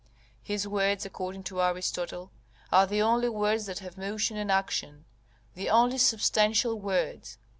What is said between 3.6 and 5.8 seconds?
that have motion and action, the